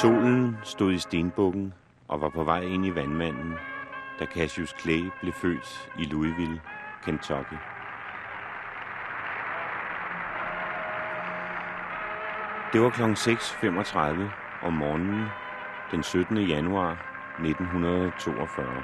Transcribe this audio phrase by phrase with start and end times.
[0.00, 1.74] Solen stod i stenbukken
[2.08, 3.54] og var på vej ind i vandmanden,
[4.18, 6.60] da Cassius Clay blev født i Louisville,
[7.04, 7.56] Kentucky.
[12.72, 13.02] Det var kl.
[13.02, 15.26] 6.35 om morgenen
[15.90, 16.36] den 17.
[16.36, 16.90] januar
[17.38, 18.82] 1942.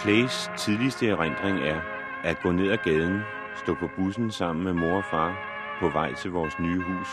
[0.00, 1.80] Clays tidligste erindring er
[2.24, 3.22] at gå ned ad gaden,
[3.56, 5.36] stå på bussen sammen med mor og far
[5.80, 7.08] på vej til vores nye hus.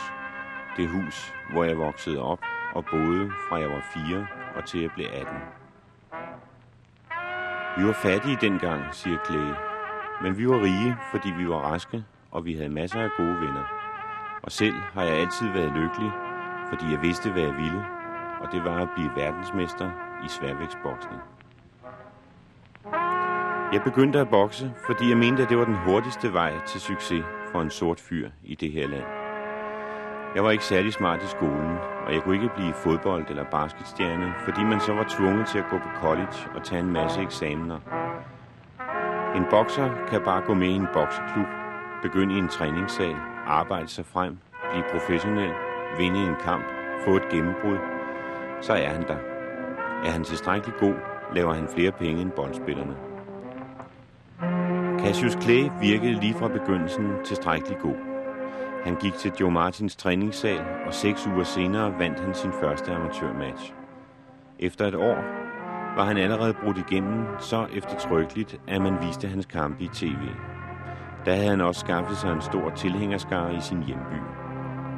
[0.77, 2.39] Det hus, hvor jeg voksede op
[2.73, 5.35] og boede fra jeg var 4 og til jeg blev 18.
[7.77, 9.53] Vi var fattige dengang, siger Clay.
[10.21, 13.63] Men vi var rige, fordi vi var raske, og vi havde masser af gode venner.
[14.43, 16.11] Og selv har jeg altid været lykkelig,
[16.69, 17.85] fordi jeg vidste, hvad jeg ville,
[18.41, 19.91] og det var at blive verdensmester
[20.25, 21.21] i sværvægtsboksning.
[23.73, 27.25] Jeg begyndte at bokse, fordi jeg mente, at det var den hurtigste vej til succes
[27.51, 29.03] for en sort fyr i det her land.
[30.35, 34.33] Jeg var ikke særlig smart i skolen, og jeg kunne ikke blive fodbold- eller basketstjerne,
[34.45, 37.79] fordi man så var tvunget til at gå på college og tage en masse eksamener.
[39.35, 41.47] En bokser kan bare gå med i en bokseklub,
[42.01, 43.15] begynde i en træningssal,
[43.47, 44.37] arbejde sig frem,
[44.71, 45.53] blive professionel,
[45.97, 46.65] vinde en kamp,
[47.05, 47.77] få et gennembrud.
[48.61, 49.17] Så er han der.
[50.05, 50.95] Er han tilstrækkeligt god,
[51.35, 53.12] laver han flere penge end boldspillerne.
[55.03, 57.95] Cassius Clay virkede lige fra begyndelsen tilstrækkeligt god.
[58.83, 63.73] Han gik til Joe Martins træningssal, og seks uger senere vandt han sin første amatørmatch.
[64.59, 65.15] Efter et år
[65.95, 70.23] var han allerede brudt igennem så eftertrykkeligt, at man viste hans kampe i tv.
[71.25, 74.19] Der havde han også skaffet sig en stor tilhængerskare i sin hjemby.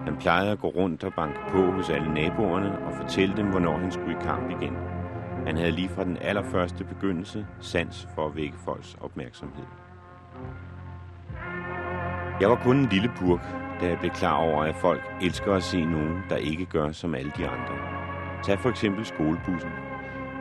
[0.06, 3.78] Han plejede at gå rundt og banke på hos alle naboerne og fortælle dem, hvornår
[3.78, 4.78] han skulle i kamp igen.
[5.46, 9.85] Han havde lige fra den allerførste begyndelse sans for at vække folks opmærksomhed.
[12.42, 13.42] Jeg var kun en lille purk,
[13.82, 17.16] da jeg blev klar over, at folk elsker at se nogen, der ikke gør som
[17.16, 17.76] alle de andre.
[18.44, 19.70] Tag for eksempel skolebussen.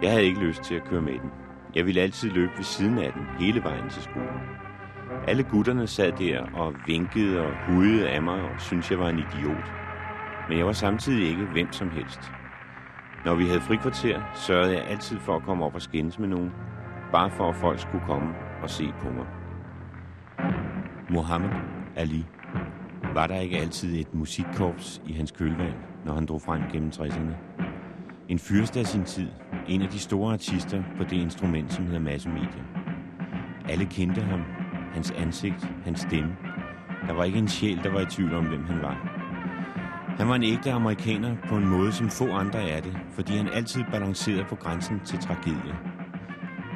[0.02, 1.30] Jeg havde ikke lyst til at køre med den.
[1.74, 4.40] Jeg ville altid løbe ved siden af den, hele vejen til skolen.
[5.28, 9.18] Alle gutterne sad der og vinkede og hudede af mig og syntes, jeg var en
[9.18, 9.72] idiot.
[10.48, 12.32] Men jeg var samtidig ikke hvem som helst.
[13.24, 16.52] Når vi havde frikvarter, sørgede jeg altid for at komme op og skændes med nogen,
[17.12, 19.26] bare for at folk skulle komme og se på mig.
[21.10, 21.50] Mohammed
[21.96, 22.24] Ali.
[23.14, 27.34] Var der ikke altid et musikkorps i hans kølvand, når han drog frem gennem 60'erne?
[28.28, 29.28] En fyrste af sin tid,
[29.68, 32.64] en af de store artister på det instrument, som hedder massemedier.
[33.68, 34.40] Alle kendte ham,
[34.92, 36.36] hans ansigt, hans stemme.
[37.06, 39.10] Der var ikke en sjæl, der var i tvivl om, hvem han var.
[40.18, 43.48] Han var en ægte amerikaner på en måde, som få andre er det, fordi han
[43.48, 45.74] altid balancerede på grænsen til tragedie.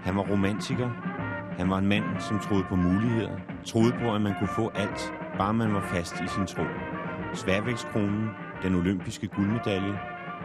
[0.02, 0.90] Han var romantiker.
[1.58, 3.30] Han var en mand, som troede på muligheder,
[3.66, 5.00] troede på, at man kunne få alt,
[5.38, 6.64] bare man var fast i sin tro.
[7.34, 8.28] Sværvægtskronen,
[8.62, 9.92] den olympiske guldmedalje,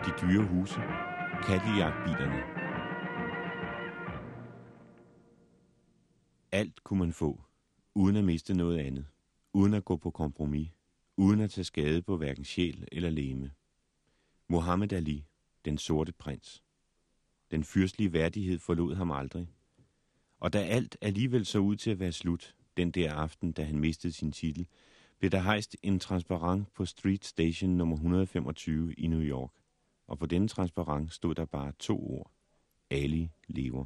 [0.06, 0.82] de dyre huse,
[1.48, 2.44] Cadillac-bilerne.
[6.52, 7.42] Alt kunne man få,
[7.96, 9.06] uden at miste noget andet,
[9.54, 10.70] uden at gå på kompromis,
[11.18, 13.52] uden at tage skade på hverken sjæl eller leme.
[14.48, 15.26] Mohammed Ali,
[15.66, 16.64] den sorte prins.
[17.52, 19.50] Den fyrstlige værdighed forlod ham aldrig.
[20.40, 23.80] Og da alt alligevel så ud til at være slut, den der aften, da han
[23.80, 24.68] mistede sin titel,
[25.20, 29.52] blev der hejst en transparent på Street Station nummer 125 i New York.
[30.08, 32.32] Og på denne transparent stod der bare to ord.
[32.92, 33.84] Ali lever.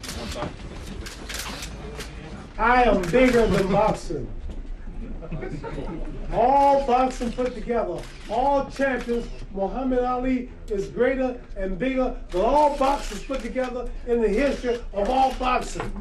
[2.58, 4.30] I am bigger than boxing.
[6.34, 7.98] All boxing put together,
[8.30, 14.30] all champions, Muhammad Ali is greater and bigger than all boxers put together in the
[14.30, 15.92] history of all boxing.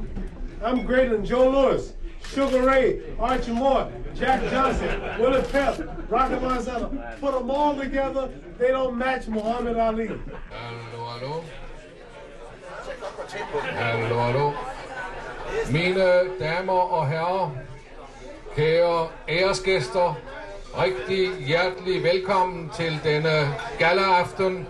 [0.64, 1.92] I'm greater than Joe Louis,
[2.34, 3.86] Sugar Ray, Archie Moore,
[4.20, 4.88] Jack Johnson,
[5.20, 5.74] Willie Pep,
[6.10, 6.90] Rocky Marciano.
[7.20, 8.28] Put them all together,
[8.58, 10.06] they don't match Muhammad Ali.
[10.06, 11.44] Hallo, hallo.
[13.74, 14.52] Hallo, hallo.
[15.70, 17.56] Mine damer og herrer,
[18.56, 20.18] kære æresgæster,
[20.82, 24.68] rigtig hjertelig velkommen til denne galaaften,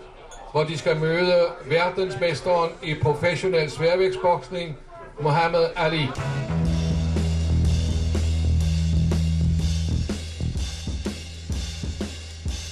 [0.53, 4.77] hvor de skal møde verdensmesteren i professionel sværvægtsboksning,
[5.21, 6.09] Muhammad Ali.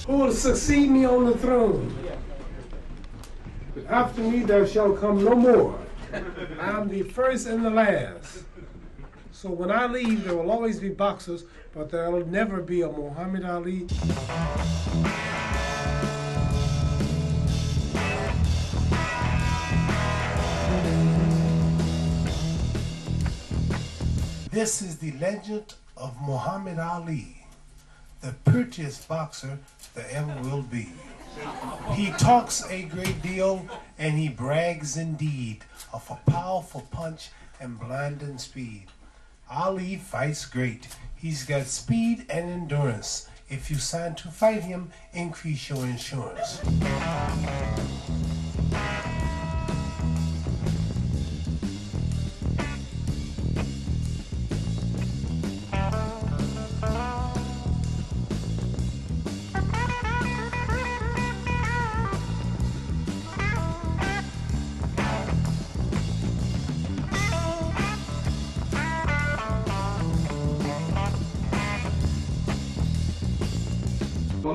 [0.07, 1.97] Who will succeed me on the throne?
[3.89, 5.79] After me there shall come no more.
[6.59, 8.43] I am the first and the last.
[9.31, 12.87] So when I leave, there will always be boxers, but there will never be a
[12.87, 13.87] Muhammad Ali.
[24.51, 27.34] This is the legend of Muhammad Ali,
[28.25, 29.59] the prettiest boxer
[29.93, 30.89] there ever will be.
[31.93, 33.67] He talks a great deal
[33.99, 35.63] and he brags indeed
[35.93, 37.29] of a powerful punch
[37.59, 38.87] and blinding speed.
[39.47, 40.87] Ali fights great.
[41.15, 43.29] He's got speed and endurance.
[43.47, 46.61] If you sign to fight him, increase your insurance.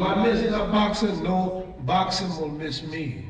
[0.00, 1.23] Will I miss the boxing?
[1.23, 3.26] No, boxing will miss me.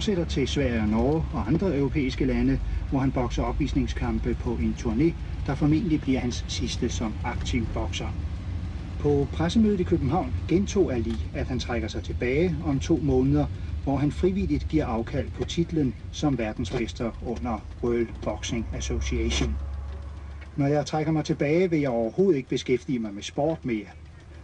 [0.00, 2.58] Fortsætter til Sverige og Norge og andre europæiske lande,
[2.90, 5.12] hvor han bokser opvisningskampe på en turné,
[5.46, 8.06] der formentlig bliver hans sidste som aktiv bokser.
[8.98, 13.46] På pressemødet i København gentog Ali, at han trækker sig tilbage om to måneder,
[13.84, 19.58] hvor han frivilligt giver afkald på titlen som verdensmester under World Boxing Association.
[20.56, 23.86] Når jeg trækker mig tilbage, vil jeg overhovedet ikke beskæftige mig med sport mere.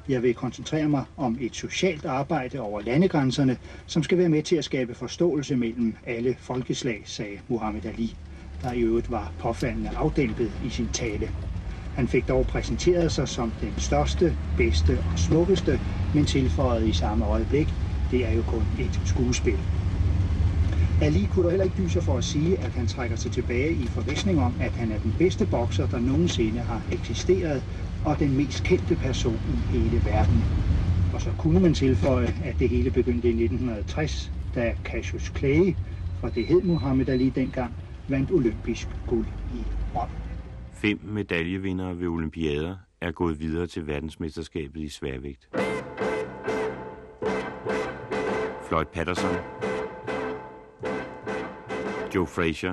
[0.08, 4.56] Jeg vil koncentrere mig om et socialt arbejde over landegrænserne, som skal være med til
[4.56, 8.16] at skabe forståelse mellem alle folkeslag, sagde Muhammad Ali,
[8.62, 11.30] der i øvrigt var påfaldende afdæmpet i sin tale.
[11.92, 15.80] Han fik dog præsenteret sig som den største, bedste og smukkeste,
[16.12, 17.76] men tilføjede i samme øjeblik,
[18.10, 19.66] det er jo kun et skuespil.
[21.00, 23.88] Ali kunne dog heller ikke dyse for at sige, at han trækker sig tilbage i
[23.88, 27.62] forvisning om, at han er den bedste bokser, der nogensinde har eksisteret,
[28.06, 29.40] og den mest kendte person
[29.72, 30.44] i hele verden.
[31.14, 35.74] Og så kunne man tilføje, at det hele begyndte i 1960, da Cassius Clay,
[36.20, 37.74] fra det hed Muhammad Ali dengang,
[38.08, 39.64] vandt olympisk guld i
[39.94, 40.08] Rom.
[40.72, 45.48] Fem medaljevindere ved olympiader er gået videre til verdensmesterskabet i sværvægt.
[48.68, 49.36] Floyd Patterson,
[52.14, 52.72] Joe Frazier,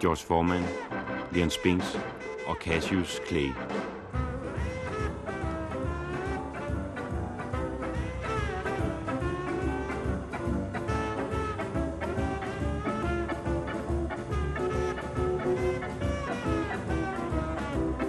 [0.00, 0.62] George Foreman,
[1.32, 1.98] Leon Spinks
[2.46, 3.50] og Cassius Clay.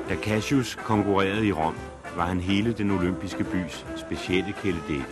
[0.10, 1.76] Da Cassius konkurrerede i Rom,
[2.16, 5.06] var han hele den olympiske bys specielle kæledække.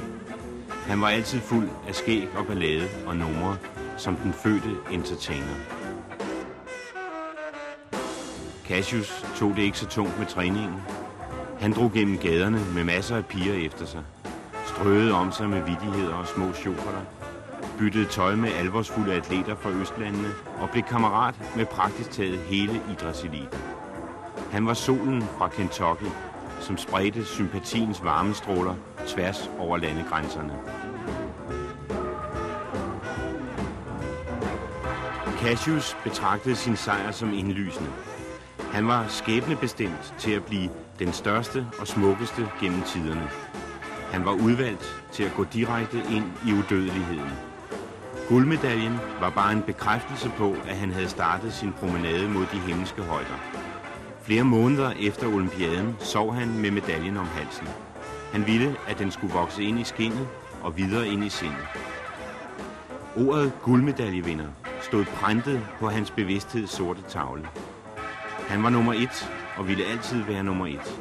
[0.87, 3.57] Han var altid fuld af skæg og ballade og numre,
[3.97, 5.82] som den fødte entertainer.
[8.67, 10.81] Cassius tog det ikke så tungt med træningen.
[11.59, 14.03] Han drog gennem gaderne med masser af piger efter sig.
[14.65, 17.01] Strøede om sig med vidigheder og små chokoler.
[17.77, 20.29] Byttede tøj med alvorsfulde atleter fra Østlandene
[20.61, 23.59] og blev kammerat med praktisk taget hele idrætseliten.
[24.51, 26.11] Han var solen fra Kentucky,
[26.59, 28.75] som spredte sympatiens varmestråler
[29.07, 30.53] tværs over landegrænserne.
[35.39, 37.89] Cassius betragtede sin sejr som indlysende.
[38.73, 43.29] Han var skæbnebestemt til at blive den største og smukkeste gennem tiderne.
[44.11, 47.31] Han var udvalgt til at gå direkte ind i udødeligheden.
[48.29, 53.01] Guldmedaljen var bare en bekræftelse på, at han havde startet sin promenade mod de himmelske
[53.01, 53.39] højder.
[54.21, 57.67] Flere måneder efter olympiaden sov han med medaljen om halsen.
[58.31, 60.27] Han ville, at den skulle vokse ind i skinnet
[60.61, 61.67] og videre ind i sindet.
[63.17, 64.47] Ordet guldmedaljevinder
[64.81, 67.47] stod printet på hans bevidstheds sorte tavle.
[68.47, 70.99] Han var nummer et og ville altid være nummer et.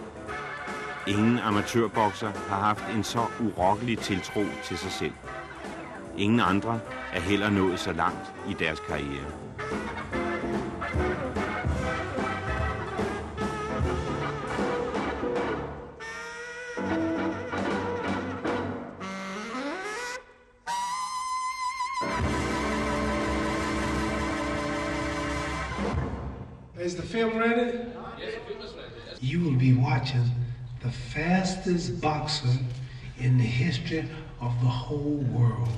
[1.07, 5.13] Ingen amatørbokser har haft en så urokkelig tiltro til sig selv.
[6.17, 6.81] Ingen andre
[7.13, 10.22] er heller nået så langt i deres karriere.
[26.83, 27.79] Is the film ready?
[28.19, 28.89] Yes, the film is ready.
[29.21, 30.29] You will be watching
[30.81, 32.49] the fastest boxer
[33.21, 34.05] in the history
[34.41, 35.69] of the whole world.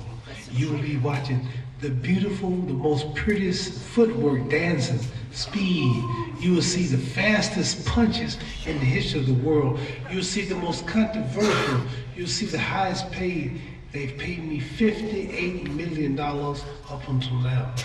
[0.51, 1.47] You will be watching
[1.79, 4.99] the beautiful, the most prettiest footwork, dancing,
[5.31, 6.03] speed.
[6.39, 9.79] You will see the fastest punches in the history of the world.
[10.09, 11.81] You'll see the most controversial.
[12.15, 13.61] You'll see the highest paid.
[13.91, 17.75] They've paid me $58 million up until now.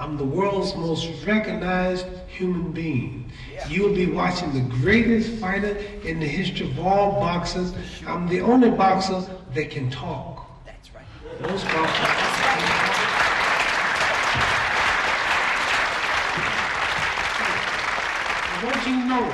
[0.00, 3.32] I'm the world's most recognized human being.
[3.68, 7.74] You will be watching the greatest fighter in the history of all boxers.
[8.06, 9.24] I'm the only boxer
[9.54, 10.46] that can talk.
[10.64, 11.04] That's right.
[11.40, 12.06] Most boxers.
[18.50, 19.26] I want you to know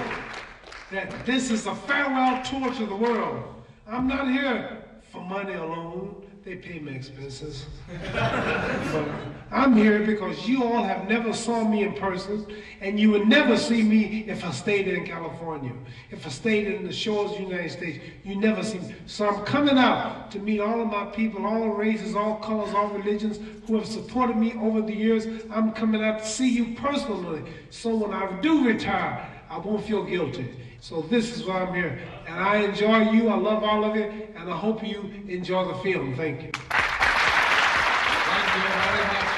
[0.93, 3.43] that this is a farewell tour to the world.
[3.87, 6.24] I'm not here for money alone.
[6.45, 7.65] They pay my expenses.
[8.13, 9.09] but
[9.51, 12.47] I'm here because you all have never saw me in person,
[12.83, 15.73] and you would never see me if I stayed in California.
[16.11, 18.95] If I stayed in the shores of the United States, you never see me.
[19.07, 22.89] So I'm coming out to meet all of my people, all races, all colors, all
[22.89, 25.27] religions, who have supported me over the years.
[25.51, 27.43] I'm coming out to see you personally.
[27.71, 30.55] So when I do retire, I won't feel guilty.
[30.85, 31.99] So this is why I'm here.
[32.29, 33.31] And I enjoy you.
[33.31, 34.05] I love all of you.
[34.37, 36.15] And I hope you enjoy the film.
[36.15, 36.51] Thank you.
[36.53, 39.31] Thank you very much.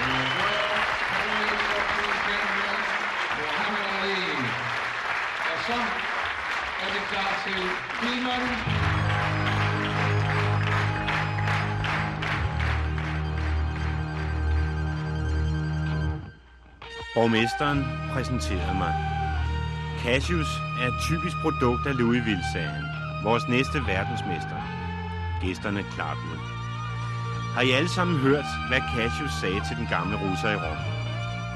[0.00, 0.10] The
[0.42, 0.74] world
[1.06, 2.78] heavyweight boxing champion,
[3.38, 4.26] Muhammad Ali.
[5.52, 5.78] Og så
[6.94, 7.62] det klar til
[8.00, 8.42] filmen.
[17.14, 19.19] Borgmesteren præsenterede mig.
[20.04, 22.84] Cassius er et typisk produkt af Louisville-sagen.
[23.22, 24.58] Vores næste verdensmester.
[25.42, 26.38] Gæsterne klappede.
[27.54, 30.80] Har I alle sammen hørt, hvad Cassius sagde til den gamle russer i Rom?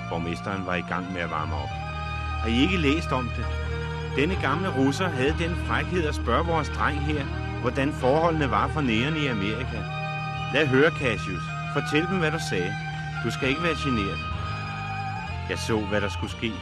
[0.09, 1.69] Borgmesteren var i gang med at varme op.
[2.43, 3.47] Har I ikke læst om det?
[4.17, 7.25] Denne gamle russer havde den frækhed at spørge vores dreng her,
[7.61, 9.79] hvordan forholdene var for nægerne i Amerika.
[10.55, 11.45] Lad høre, Cassius.
[11.77, 12.75] Fortæl dem, hvad du sagde.
[13.25, 14.19] Du skal ikke være generet.
[15.51, 16.53] Jeg så, hvad der skulle ske.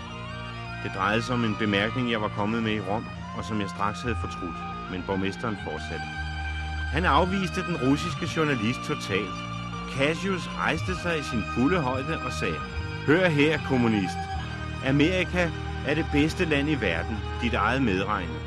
[0.82, 3.68] Det drejede sig om en bemærkning, jeg var kommet med i Rom, og som jeg
[3.68, 4.58] straks havde fortrudt.
[4.90, 6.06] Men borgmesteren fortsatte.
[6.92, 9.36] Han afviste den russiske journalist totalt.
[9.96, 12.58] Cassius rejste sig i sin fulde højde og sagde,
[13.06, 14.20] Hør her, kommunist.
[14.86, 15.50] Amerika
[15.86, 18.40] er det bedste land i verden, dit eget medregnet.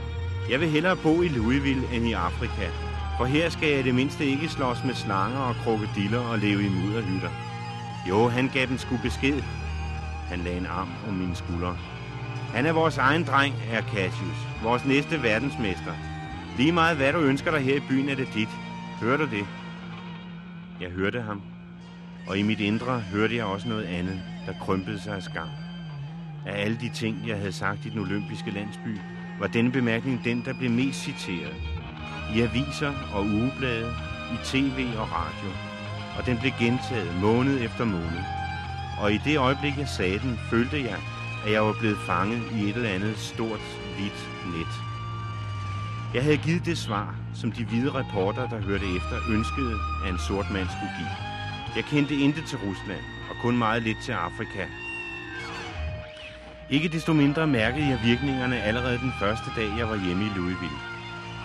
[0.49, 2.67] Jeg vil hellere bo i Louisville end i Afrika,
[3.17, 6.65] for her skal jeg i det mindste ikke slås med slanger og krokodiller og leve
[6.65, 7.29] i mudderhytter.
[8.09, 9.41] Jo, han gav dem sgu besked.
[10.29, 11.77] Han lagde en arm om mine skuldre.
[12.55, 14.38] Han er vores egen dreng, er Cassius.
[14.63, 15.93] Vores næste verdensmester.
[16.57, 18.50] Lige meget hvad du ønsker dig her i byen, er det dit.
[19.01, 19.45] Hører du det?
[20.81, 21.41] Jeg hørte ham.
[22.27, 25.47] Og i mit indre hørte jeg også noget andet, der krympede sig af skam.
[26.45, 29.00] Af alle de ting, jeg havde sagt i den olympiske landsby,
[29.39, 31.55] var denne bemærkning den, der blev mest citeret.
[32.35, 33.93] I aviser og ugeblade,
[34.33, 35.50] i tv og radio.
[36.17, 38.24] Og den blev gentaget måned efter måned.
[39.01, 40.97] Og i det øjeblik, jeg sagde den, følte jeg,
[41.45, 43.59] at jeg var blevet fanget i et eller andet stort,
[43.95, 44.73] hvidt net.
[46.13, 49.75] Jeg havde givet det svar, som de hvide reporter, der hørte efter, ønskede,
[50.05, 51.15] at en sort mand skulle give.
[51.75, 54.65] Jeg kendte intet til Rusland, og kun meget lidt til Afrika.
[56.69, 60.79] Ikke desto mindre mærkede jeg virkningerne allerede den første dag, jeg var hjemme i Louisville.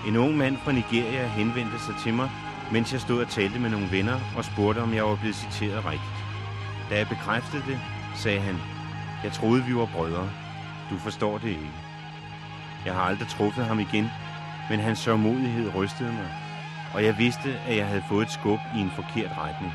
[0.06, 2.30] En ung mand fra Nigeria henvendte sig til mig,
[2.72, 5.84] mens jeg stod og talte med nogle venner og spurgte, om jeg var blevet citeret
[5.84, 6.20] rigtigt.
[6.90, 7.78] Da jeg bekræftede det,
[8.14, 8.56] sagde han,
[9.24, 10.30] jeg troede, vi var brødre.
[10.90, 11.70] Du forstår det ikke.
[12.84, 14.06] Jeg har aldrig truffet ham igen,
[14.70, 16.28] men hans sørmodighed rystede mig,
[16.94, 19.72] og jeg vidste, at jeg havde fået et skub i en forkert retning.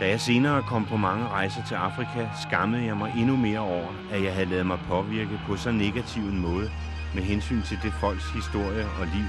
[0.00, 3.88] Da jeg senere kom på mange rejser til Afrika, skammede jeg mig endnu mere over,
[4.12, 6.70] at jeg havde lavet mig påvirke på så negativ en måde
[7.14, 9.28] med hensyn til det folks historie og liv,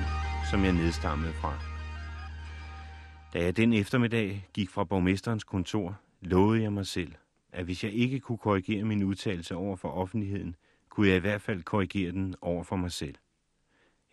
[0.49, 1.53] som jeg nedstammede fra.
[3.33, 7.11] Da jeg den eftermiddag gik fra borgmesterens kontor, lovede jeg mig selv,
[7.55, 10.55] at hvis jeg ikke kunne korrigere min udtalelse over for offentligheden,
[10.89, 13.15] kunne jeg i hvert fald korrigere den over for mig selv.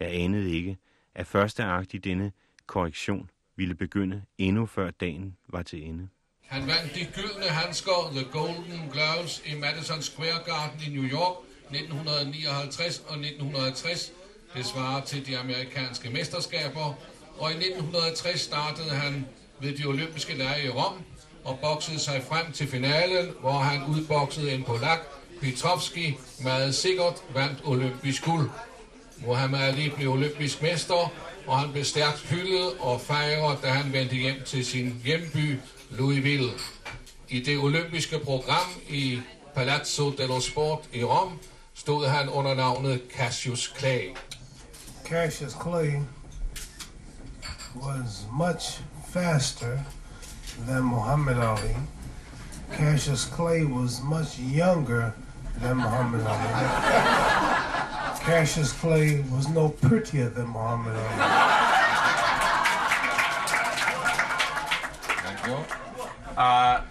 [0.01, 0.79] Jeg anede ikke,
[1.15, 2.33] at første akt i denne
[2.67, 6.09] korrektion ville begynde endnu før dagen var til ende.
[6.43, 11.37] Han vandt de gyldne handsker, The Golden Gloves, i Madison Square Garden i New York
[11.71, 14.13] 1959 og 1960.
[14.55, 16.95] Det svarer til de amerikanske mesterskaber.
[17.39, 19.27] Og i 1960 startede han
[19.61, 21.05] ved de olympiske lege i Rom
[21.45, 25.01] og boksede sig frem til finalen, hvor han udboksede en polak,
[25.41, 28.51] Petrovski, meget sikkert vandt olympisk guld.
[29.27, 31.13] Mohammed Ali blev olympisk mester,
[31.47, 35.59] og han blev stærkt hyldet og fejret, da han vendte hjem til sin hjemby
[35.91, 36.51] Louisville.
[37.29, 39.21] I det olympiske program i
[39.55, 41.39] Palazzo dello Sport i Rom
[41.75, 44.17] stod han under navnet Cassius Clay.
[45.05, 45.93] Cassius Clay
[47.77, 48.81] was much
[49.13, 49.79] faster
[50.67, 51.75] than Muhammad Ali.
[52.73, 55.15] Cassius Clay was much younger
[55.61, 56.49] than Muhammad Ali.
[58.21, 61.19] Cassius Clay was no prettier than Muhammad Ali.
[65.25, 65.59] Thank you.
[66.37, 66.83] Uh,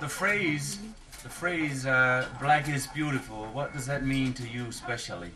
[0.00, 0.78] the phrase,
[1.22, 5.30] the phrase uh, "black is beautiful." What does that mean to you, specially?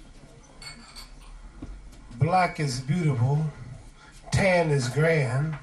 [2.17, 3.47] Black is beautiful,
[4.33, 5.57] tan is grand,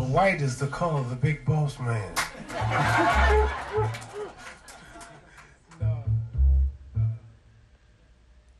[0.00, 2.02] but white is the color of the big boss man.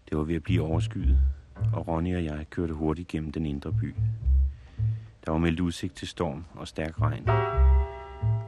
[0.09, 1.18] Det var ved at blive overskyet,
[1.75, 3.94] og Ronny og jeg kørte hurtigt gennem den indre by.
[5.25, 7.28] Der var meldt udsigt til storm og stærk regn,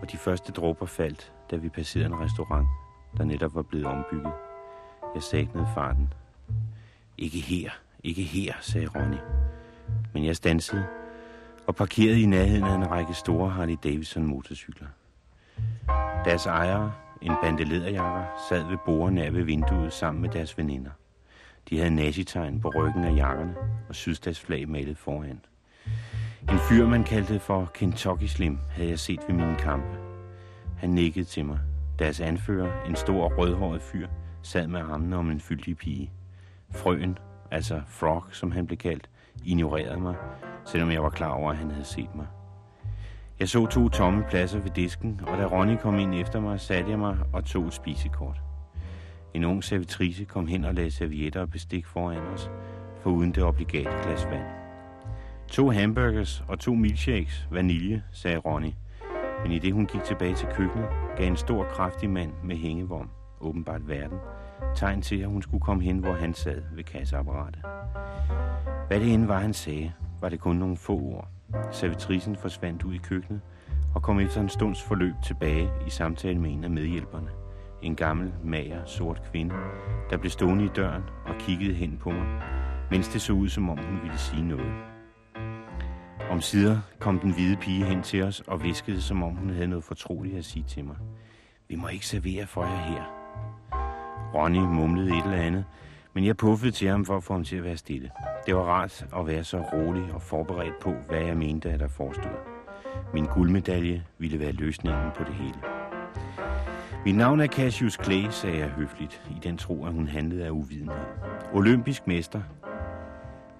[0.00, 2.68] og de første dråber faldt, da vi passerede en restaurant,
[3.16, 4.32] der netop var blevet ombygget.
[5.14, 6.12] Jeg sagnede farten.
[7.18, 7.70] Ikke her,
[8.04, 9.18] ikke her, sagde Ronny.
[10.14, 10.87] Men jeg stansede
[11.72, 14.86] og parkeret i nærheden af en række store Harley Davidson motorcykler.
[16.24, 20.90] Deres ejere, en bande lederjakker, sad ved bordet nær ved vinduet sammen med deres veninder.
[21.70, 23.54] De havde nazitegn på ryggen af jakkerne
[23.88, 25.40] og sydstatsflag malet foran.
[26.50, 29.98] En fyr, man kaldte for Kentucky Slim, havde jeg set ved mine kampe.
[30.78, 31.58] Han nikkede til mig.
[31.98, 34.08] Deres anfører, en stor rødhåret fyr,
[34.42, 36.12] sad med armene om en fyldig pige.
[36.70, 37.18] Frøen,
[37.50, 39.08] altså Frog, som han blev kaldt,
[39.44, 40.14] ignorerede mig,
[40.64, 42.26] selvom jeg var klar over, at han havde set mig.
[43.40, 46.90] Jeg så to tomme pladser ved disken, og da Ronny kom ind efter mig, satte
[46.90, 48.42] jeg mig og tog et spisekort.
[49.34, 52.50] En ung servitrice kom hen og lagde servietter og bestik foran os,
[53.00, 54.44] for uden det obligate glas vand.
[55.49, 58.72] To hamburgers og to milkshakes, vanilje, sagde Ronny.
[59.42, 63.11] Men i det hun gik tilbage til køkkenet, gav en stor, kraftig mand med hængevorm,
[63.40, 64.18] åbenbart verden,
[64.75, 67.62] tegn til, at hun skulle komme hen, hvor han sad ved kasseapparatet.
[68.88, 71.28] Hvad det end var, han sagde, var det kun nogle få ord.
[71.70, 73.40] Servitrisen forsvandt ud i køkkenet
[73.94, 77.29] og kom efter en stunds forløb tilbage i samtale med en af medhjælperne.
[77.83, 79.55] En gammel, mager, sort kvinde,
[80.11, 82.42] der blev stående i døren og kiggede hen på mig,
[82.90, 84.72] mens det så ud, som om hun ville sige noget.
[86.31, 89.66] Om sider kom den hvide pige hen til os og viskede, som om hun havde
[89.66, 90.96] noget fortroligt at sige til mig.
[91.68, 93.21] Vi må ikke servere for jer her.
[94.35, 95.64] Ronny mumlede et eller andet,
[96.14, 98.11] men jeg puffede til ham for at få ham til at være stille.
[98.47, 101.88] Det var rart at være så rolig og forberedt på, hvad jeg mente, at der
[101.88, 102.38] forestod.
[103.14, 105.59] Min guldmedalje ville være løsningen på det hele.
[107.05, 110.51] Mit navn er Cassius Clay, sagde jeg høfligt, i den tro, at hun handlede af
[110.51, 111.05] uvidenhed.
[111.53, 112.42] Olympisk mester.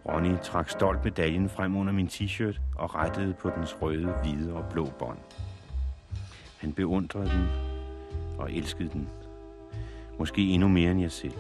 [0.09, 4.65] Ronny trak stolt medaljen frem under min t-shirt og rettede på dens røde, hvide og
[4.71, 5.19] blå bånd.
[6.61, 7.47] Han beundrede den
[8.39, 9.09] og elskede den.
[10.23, 11.33] Måske endnu mere end jeg selv.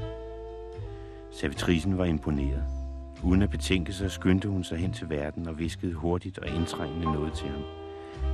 [1.30, 2.64] Servitrisen var imponeret.
[3.22, 7.04] Uden at betænke sig, skyndte hun sig hen til verden og viskede hurtigt og indtrængende
[7.04, 7.62] noget til ham.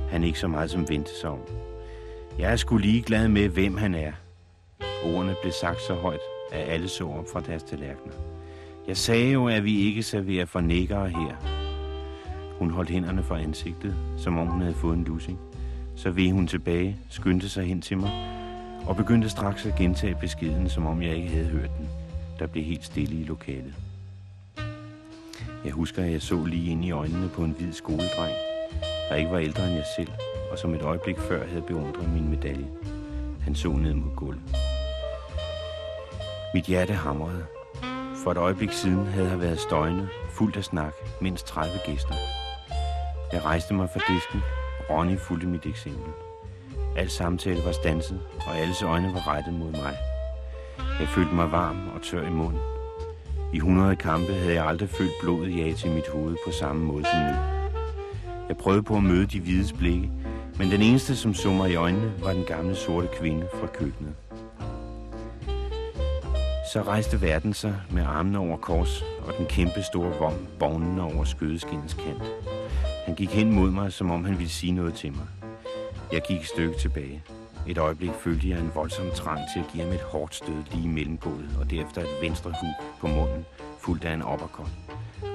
[0.09, 1.39] Han ikke så meget som vendte sig om.
[2.39, 4.11] Jeg er sgu ligeglad med, hvem han er.
[5.03, 6.19] Ordene blev sagt så højt,
[6.51, 8.15] at alle så op fra deres tallerkener.
[8.87, 11.35] Jeg sagde jo, at vi ikke serverer for nikkere her.
[12.59, 15.39] Hun holdt hænderne for ansigtet, som om hun havde fået en lussing.
[15.95, 18.38] Så ved hun tilbage, skyndte sig hen til mig,
[18.87, 21.89] og begyndte straks at gentage beskeden, som om jeg ikke havde hørt den.
[22.39, 23.73] Der blev helt stille i lokalet.
[25.65, 28.33] Jeg husker, at jeg så lige ind i øjnene på en hvid skoledreng,
[29.09, 30.11] der ikke var ældre end jeg selv,
[30.51, 32.67] og som et øjeblik før havde beundret min medalje.
[33.41, 34.55] Han så ned mod gulvet.
[36.53, 37.45] Mit hjerte hamrede.
[38.23, 42.13] For et øjeblik siden havde jeg været støjende, fuldt af snak, mindst 30 gæster.
[43.33, 44.41] Jeg rejste mig fra disken,
[44.79, 46.28] og Ronny fulgte mit eksempel.
[46.99, 49.97] Al samtale var stanset, og alles øjne var rettet mod mig.
[50.99, 52.59] Jeg følte mig varm og tør i munden.
[53.53, 57.03] I 100 kampe havde jeg aldrig følt blodet jage til mit hoved på samme måde
[57.03, 57.35] som nu.
[58.47, 60.11] Jeg prøvede på at møde de hvides blikke,
[60.57, 64.13] men den eneste, som så mig i øjnene, var den gamle sorte kvinde fra køkkenet.
[66.73, 71.23] Så rejste verden sig med armene over kors og den kæmpe store vom bognende over
[71.23, 72.23] skødeskindens kant.
[73.05, 75.38] Han gik hen mod mig, som om han ville sige noget til mig.
[76.11, 77.23] Jeg gik et stykke tilbage.
[77.67, 80.87] Et øjeblik følte jeg en voldsom trang til at give ham et hårdt stød lige
[80.87, 83.45] mellem gulvet, og derefter et venstre hug på munden,
[83.79, 84.71] fuldt af en uppercut.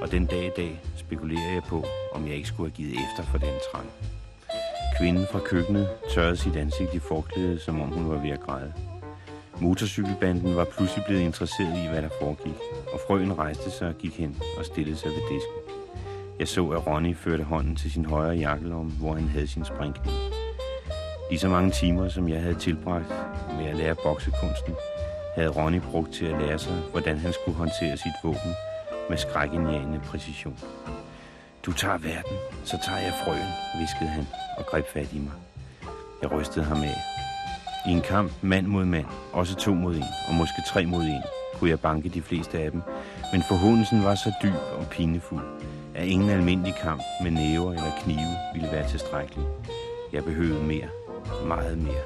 [0.03, 3.31] Og den dag i dag spekulerer jeg på, om jeg ikke skulle have givet efter
[3.31, 3.87] for den trang.
[4.99, 8.73] Kvinden fra køkkenet tørrede sit ansigt i forklædet, som om hun var ved at græde.
[9.61, 12.59] Motorcykelbanden var pludselig blevet interesseret i, hvad der foregik,
[12.93, 15.61] og frøen rejste sig og gik hen og stillede sig ved disken.
[16.39, 20.34] Jeg så, at Ronny førte hånden til sin højre jakkelomme, hvor han havde sin springkniv.
[21.31, 23.15] Lige så mange timer, som jeg havde tilbragt
[23.59, 24.75] med at lære boksekunsten,
[25.35, 28.55] havde Ronny brugt til at lære sig, hvordan han skulle håndtere sit våben
[29.09, 30.59] med skrækindjagende præcision.
[31.67, 34.27] Du tager verden, så tager jeg frøen, viskede han
[34.59, 35.33] og greb fat i mig.
[36.23, 36.97] Jeg rystede ham af.
[37.89, 41.23] I en kamp mand mod mand, også to mod en, og måske tre mod en,
[41.55, 42.83] kunne jeg banke de fleste af dem,
[43.33, 45.45] men forhåndelsen var så dyb og pinefuld,
[45.95, 49.47] at ingen almindelig kamp med næver eller knive ville være tilstrækkelig.
[50.13, 50.89] Jeg behøvede mere,
[51.47, 52.05] meget mere.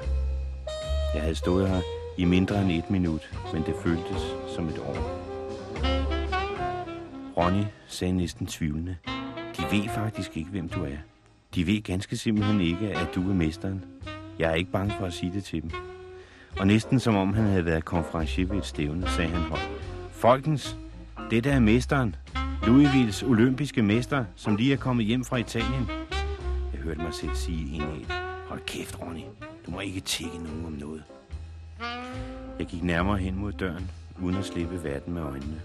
[1.13, 1.81] Jeg havde stået her
[2.17, 5.19] i mindre end et minut, men det føltes som et år.
[7.37, 8.95] Ronny sagde næsten tvivlende,
[9.57, 10.97] de ved faktisk ikke, hvem du er.
[11.55, 13.85] De ved ganske simpelthen ikke, at du er mesteren.
[14.39, 15.71] Jeg er ikke bange for at sige det til dem.
[16.59, 19.69] Og næsten som om han havde været konferencier ved et stævne, sagde han højt.
[20.11, 20.77] Folkens,
[21.31, 22.15] det der er mesteren.
[22.67, 25.89] Louisvilles olympiske mester, som lige er kommet hjem fra Italien.
[26.73, 28.18] Jeg hørte mig selv sige en af
[28.49, 29.21] Hold kæft, Ronny.
[29.65, 31.03] Du må ikke tække nogen om noget.
[32.59, 35.61] Jeg gik nærmere hen mod døren, uden at slippe verden med øjnene.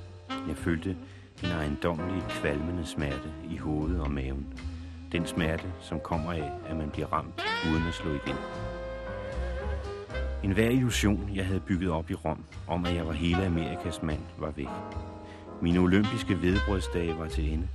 [0.49, 0.97] Jeg følte
[1.43, 4.47] en ejendomlig, kvalmende smerte i hovedet og maven.
[5.13, 7.43] Den smerte, som kommer af, at man bliver ramt
[7.73, 8.37] uden at slå igen.
[10.43, 14.03] En hver illusion, jeg havde bygget op i Rom, om at jeg var hele Amerikas
[14.03, 14.69] mand, var væk.
[15.63, 17.69] Mine olympiske vedbrødsdage var til ende.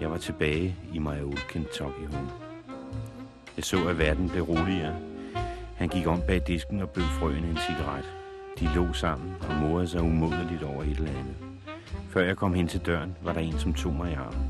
[0.00, 2.47] Jeg var tilbage i my old Kentucky home.
[3.58, 4.96] Jeg så, at verden blev roligere.
[5.76, 8.04] Han gik om bag disken og bød frøene en cigaret.
[8.60, 11.36] De lå sammen og morede sig umådeligt over et eller andet.
[12.10, 14.48] Før jeg kom hen til døren, var der en, som tog mig i armen.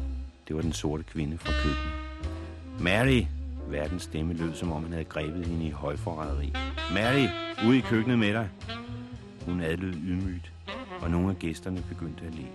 [0.48, 1.92] Det var den sorte kvinde fra køkkenet.
[2.80, 3.22] Mary!
[3.68, 6.52] Verdens stemme lød, som om han havde grebet hende i højforræderi.
[6.92, 7.26] Mary,
[7.68, 8.48] ud i køkkenet med dig!
[9.46, 10.52] Hun adlød ydmygt,
[11.00, 12.46] og nogle af gæsterne begyndte at le.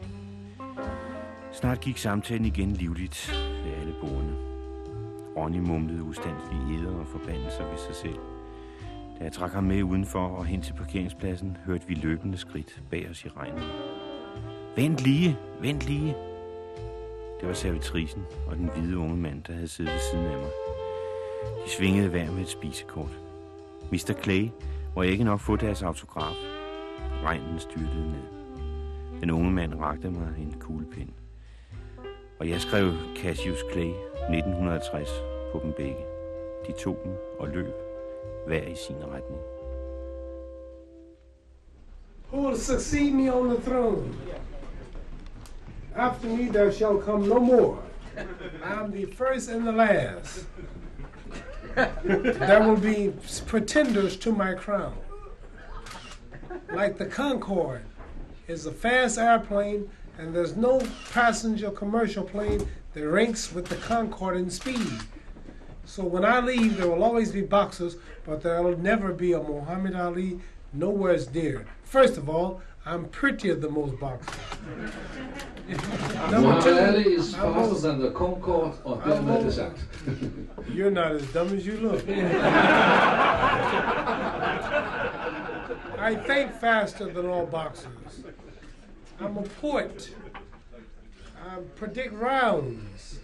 [1.53, 3.33] Snart gik samtalen igen livligt
[3.65, 4.32] ved alle bordene.
[5.37, 8.19] Ronny mumlede ustandslige heder og forbandelser ved sig selv.
[9.19, 13.09] Da jeg trak ham med udenfor og hen til parkeringspladsen, hørte vi løbende skridt bag
[13.09, 13.63] os i regnen.
[14.75, 16.15] Vent lige, vent lige.
[17.39, 20.51] Det var servitrisen og den hvide unge mand, der havde siddet ved siden af mig.
[21.65, 23.19] De svingede hver med et spisekort.
[23.91, 24.13] Mr.
[24.23, 24.49] Clay,
[24.93, 26.35] hvor jeg ikke nok få deres autograf?
[27.23, 28.23] Regnen styrtede ned.
[29.21, 31.09] Den unge mand rakte mig en kuglepind.
[32.43, 33.91] Og jeg skrev Cassius Clay
[34.29, 35.09] 1960
[35.51, 36.05] på dem begge.
[36.67, 37.73] De tog dem og løb,
[38.47, 39.41] hver i sin retning.
[42.31, 44.15] Who will succeed me on the throne?
[45.95, 47.77] After me there shall come no more.
[48.63, 50.47] I'm the first and the last.
[52.39, 53.13] there will be
[53.47, 54.93] pretenders to my crown.
[56.75, 57.85] Like the Concorde
[58.47, 64.37] is a fast airplane, and there's no passenger commercial plane that ranks with the Concorde
[64.37, 64.91] in speed.
[65.85, 69.39] So when I leave, there will always be boxers, but there will never be a
[69.39, 70.39] Muhammad Ali
[70.71, 71.65] nowhere near.
[71.83, 74.35] First of all, I'm prettier than most boxers.
[75.67, 79.79] Muhammad Ali is faster than the Concorde, er det sagt.
[80.73, 82.07] You're not as dumb as you look.
[85.99, 88.23] I think faster than all boxers.
[89.19, 90.13] I'm a poet.
[91.45, 93.19] I predict rounds.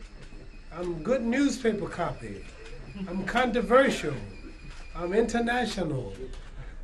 [0.72, 2.46] I'm good newspaper copy.
[3.08, 4.16] I'm controversial.
[4.96, 6.14] I'm international.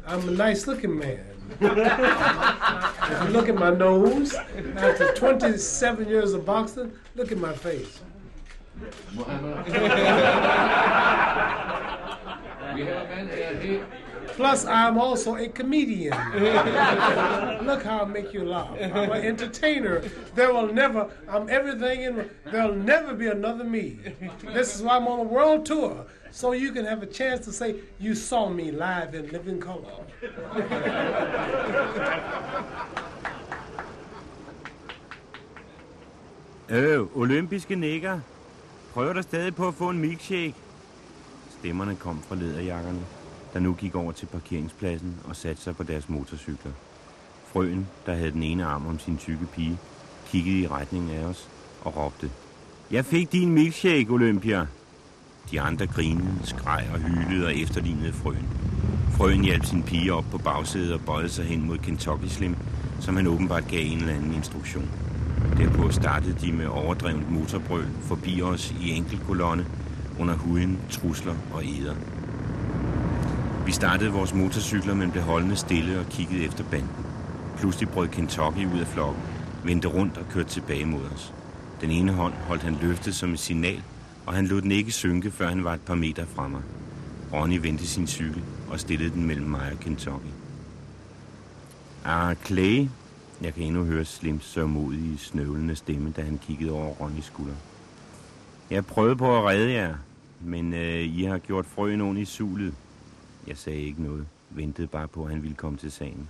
[0.07, 1.25] I'm a nice looking man.
[1.61, 7.99] if you look at my nose, after 27 years of boxing, look at my face.
[9.13, 9.65] Muhammad.
[12.75, 14.04] Vi har en mand her helt
[14.35, 16.11] Plus, I'm also a comedian.
[17.65, 18.75] Look how I make you laugh.
[18.81, 20.01] I'm an entertainer.
[20.35, 23.97] There will never, I'm everything in, there'll never be another me.
[24.53, 26.05] This is why I'm on a world tour.
[26.31, 30.03] So you can have a chance to say, you saw me live in living color.
[36.69, 38.19] Øh, olympiske nikker.
[38.93, 40.55] Prøver der stadig på at få en milkshake?
[41.59, 42.99] Stemmerne kom fra lederjakkerne,
[43.55, 46.71] der nu gik over til parkeringspladsen og satte sig på deres motorcykler.
[47.53, 49.77] Frøen, der havde den ene arm om sin tykke pige,
[50.27, 51.49] kiggede i retning af os
[51.81, 52.29] og råbte.
[52.91, 54.65] Jeg fik din milkshake, Olympia!
[55.51, 58.47] De andre grinede, skreg og hylede og efterlignede frøen.
[59.11, 62.55] Frøen hjalp sin pige op på bagsædet og bøjede sig hen mod Kentucky Slim,
[62.99, 64.89] som han åbenbart gav en eller anden instruktion.
[65.57, 69.65] Derpå startede de med overdrevet motorbrøl forbi os i enkeltkolonne
[70.19, 71.95] under huden, trusler og eder.
[73.65, 76.89] Vi startede vores motorcykler, men blev holdende stille og kiggede efter banden.
[77.57, 79.23] Pludselig brød Kentucky ud af flokken,
[79.63, 81.33] vendte rundt og kørte tilbage mod os.
[81.81, 83.83] Den ene hånd holdt han løftet som et signal,
[84.25, 86.61] og han lod den ikke synke, før han var et par meter fra mig.
[87.33, 90.31] Ronnie vendte sin cykel og stillede den mellem mig og Kentucky.
[92.05, 92.87] Ah, Clay.
[93.41, 97.55] Jeg kan endnu høre Slims sørmodige, snøvlende stemme, da han kiggede over Ronnys skulder.
[98.69, 99.95] Jeg prøvede på at redde jer,
[100.41, 102.73] men øh, I har gjort frøen ond i sulet.
[103.47, 104.27] Jeg sagde ikke noget.
[104.49, 106.29] Ventede bare på, at han ville komme til sagen.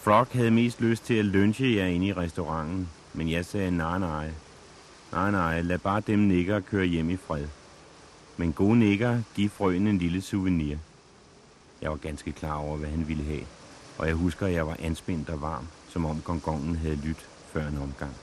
[0.00, 3.98] Frog havde mest lyst til at lunche jer inde i restauranten, men jeg sagde nej,
[3.98, 4.30] nej.
[5.12, 7.48] Nej, nej, lad bare dem nikker køre hjem i fred.
[8.36, 10.76] Men gode nikker, giv frøen en lille souvenir.
[11.82, 13.46] Jeg var ganske klar over, hvad han ville have,
[13.98, 17.68] og jeg husker, at jeg var anspændt og varm, som om gongongen havde lyttet før
[17.68, 18.14] en omgang.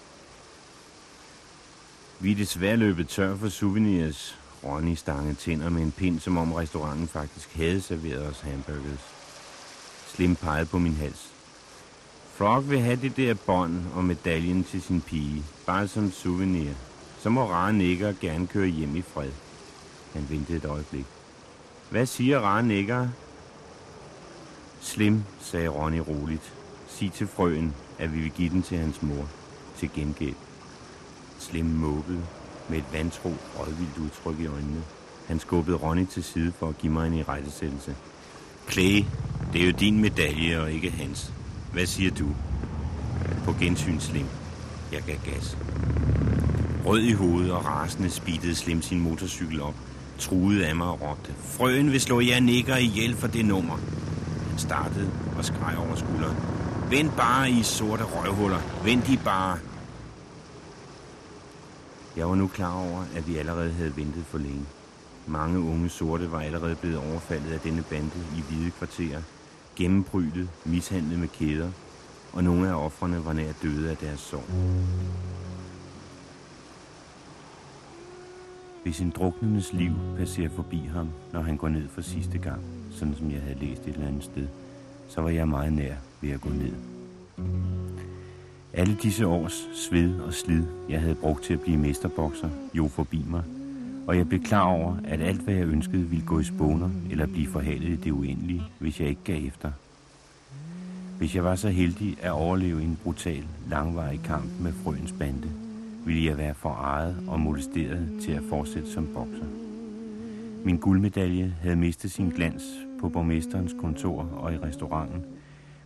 [2.19, 4.39] Vi er desværre løbet tør for souvenirs.
[4.63, 9.13] Ronny stange tænder med en pind, som om restauranten faktisk havde serveret os hamburgers.
[10.08, 11.32] Slim pegede på min hals.
[12.36, 16.71] Frog vil have det der bånd og medaljen til sin pige, bare som souvenir.
[17.19, 19.32] Så må rare nikker gerne køre hjem i fred.
[20.13, 21.06] Han ventede et øjeblik.
[21.89, 23.08] Hvad siger rare nikker?
[24.82, 26.54] Slim, sagde Ronny roligt.
[26.88, 29.30] Sig til frøen, at vi vil give den til hans mor.
[29.78, 30.36] Til gengæld.
[31.39, 32.23] Slim måbede
[32.69, 34.82] med et vantro, rådvildt udtryk i øjnene.
[35.28, 37.95] Han skubbede Ronny til side for at give mig en irettesættelse.
[38.71, 39.04] Clay,
[39.54, 41.34] det er jo din medalje og ikke hans.
[41.73, 42.28] Hvad siger du?
[43.45, 44.26] På gensyn, Slim.
[44.91, 45.58] Jeg gav gas.
[46.86, 49.76] Rød i hovedet og rasende speedede Slim sin motorcykel op,
[50.19, 53.78] truede af mig og råbte, Frøen vil slå jer nikker ihjel for det nummer.
[54.49, 56.38] Han startede og skreg over skulderen.
[56.89, 58.60] Vent bare i sorte røvhuller.
[58.84, 59.58] Vent I bare.
[62.17, 64.65] Jeg var nu klar over, at vi allerede havde ventet for længe.
[65.28, 69.21] Mange unge sorte var allerede blevet overfaldet af denne bande i hvide kvarterer,
[69.76, 71.71] gennembrydet, mishandlet med kæder,
[72.34, 74.45] og nogle af offrene var nær døde af deres sorg.
[78.84, 83.15] Hvis en druknendes liv passerer forbi ham, når han går ned for sidste gang, sådan
[83.15, 84.47] som jeg havde læst et eller andet sted,
[85.08, 86.73] så var jeg meget nær ved at gå ned.
[88.73, 93.25] Alle disse års sved og slid, jeg havde brugt til at blive mesterbokser, jo forbi
[93.29, 93.43] mig,
[94.07, 97.25] og jeg blev klar over, at alt hvad jeg ønskede ville gå i spåner eller
[97.25, 99.71] blive forhalet i det uendelige, hvis jeg ikke gav efter.
[101.17, 105.49] Hvis jeg var så heldig at overleve en brutal, langvarig kamp med frøens bande,
[106.05, 109.45] ville jeg være forejet og molesteret til at fortsætte som bokser.
[110.63, 112.63] Min guldmedalje havde mistet sin glans
[112.99, 115.23] på borgmesterens kontor og i restauranten,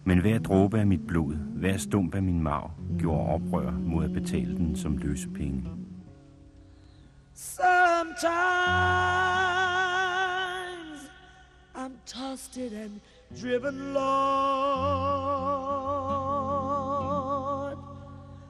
[0.08, 4.13] men hver dråbe af mit blod, hver stump af min mav, gjorde oprør mod at
[4.13, 5.63] betale den som løsepenge.
[7.34, 7.67] Sometimes
[11.76, 12.91] I'm tossed and
[13.41, 14.08] driven, Lord.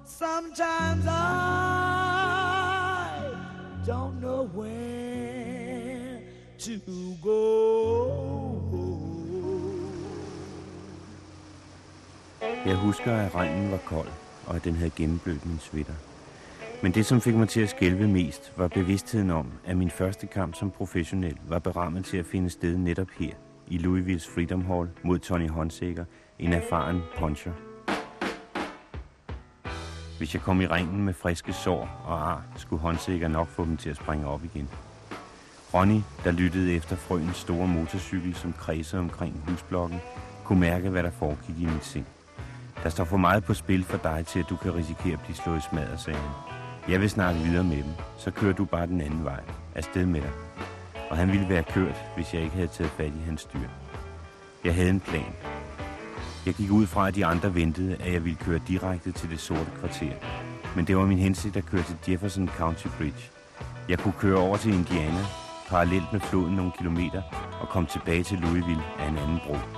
[0.05, 1.09] Sometimes I
[3.87, 6.19] don't know where
[6.59, 6.79] to
[7.23, 7.56] go.
[12.67, 14.07] Jeg husker, at regnen var kold,
[14.47, 15.93] og at den havde gennemblødt min sweater.
[16.83, 20.27] Men det, som fik mig til at skælve mest, var bevidstheden om, at min første
[20.27, 23.33] kamp som professionel var berammet til at finde sted netop her,
[23.67, 26.05] i Louisvilles Freedom Hall mod Tony Honsager,
[26.39, 27.51] en erfaren puncher.
[30.17, 33.77] Hvis jeg kom i ringen med friske sår og ar, skulle Honsager nok få dem
[33.77, 34.69] til at springe op igen.
[35.73, 39.99] Ronny, der lyttede efter frøens store motorcykel, som kredsede omkring husblokken,
[40.43, 42.05] kunne mærke, hvad der foregik i mit sind.
[42.83, 45.35] Der står for meget på spil for dig til, at du kan risikere at blive
[45.35, 46.31] slået i smadret, sagde han.
[46.91, 49.39] Jeg vil snakke videre med dem, så kører du bare den anden vej.
[49.75, 50.31] Afsted med dig.
[51.09, 53.67] Og han ville være kørt, hvis jeg ikke havde taget fat i hans styr.
[54.63, 55.33] Jeg havde en plan.
[56.45, 59.39] Jeg gik ud fra, at de andre ventede, at jeg ville køre direkte til det
[59.39, 60.13] sorte kvarter.
[60.75, 63.31] Men det var min hensigt at køre til Jefferson County Bridge.
[63.89, 65.25] Jeg kunne køre over til Indiana,
[65.69, 67.21] parallelt med floden nogle kilometer,
[67.61, 69.76] og komme tilbage til Louisville af en anden bro.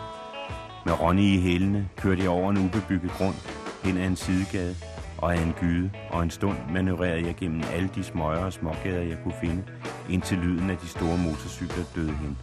[0.85, 3.35] Med Ronny i hælene kørte jeg over en ubebygget grund,
[3.83, 4.75] hen ad en sidegade
[5.17, 9.01] og ad en gyde, og en stund manøvrerede jeg gennem alle de smøger og smågader,
[9.01, 9.63] jeg kunne finde,
[10.09, 12.37] indtil lyden af de store motorcykler døde hen.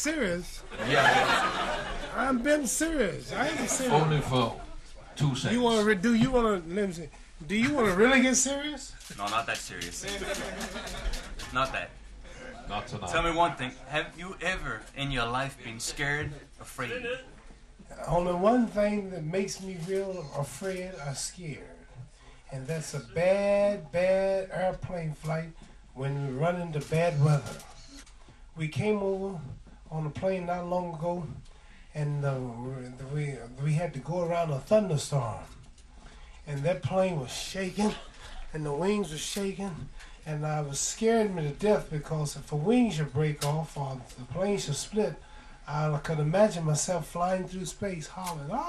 [0.00, 0.62] Serious.
[0.88, 1.76] yeah.
[2.16, 3.32] I'm been serious.
[3.32, 3.92] I am serious.
[3.92, 4.60] Only for
[5.14, 5.52] two seconds.
[5.54, 6.14] You want to re- do?
[6.14, 7.08] You want to let me see?
[7.46, 8.92] Do you want to really get serious?
[9.16, 10.04] No, not that serious.
[11.52, 11.90] not that.
[12.68, 13.10] Not tonight.
[13.10, 13.72] Tell me one thing.
[13.88, 17.06] Have you ever in your life been scared, afraid?
[18.06, 21.76] Only one thing that makes me real afraid or scared,
[22.52, 25.50] and that's a bad, bad airplane flight
[25.94, 27.58] when we run into bad weather.
[28.56, 29.40] We came over
[29.90, 31.26] on a plane not long ago,
[31.94, 32.38] and uh,
[33.14, 35.40] we we had to go around a thunderstorm,
[36.46, 37.92] and that plane was shaking,
[38.52, 39.88] and the wings were shaking,
[40.26, 44.00] and I was scared me to death because if the wings should break off or
[44.18, 45.14] the plane should split,
[45.66, 48.66] I could imagine myself flying through space hollering, "Ah!"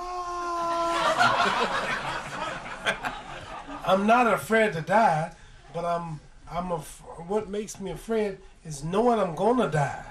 [3.85, 5.31] I'm not afraid to die,
[5.73, 10.03] but I'm I'm af- what makes me afraid is knowing I'm gonna die.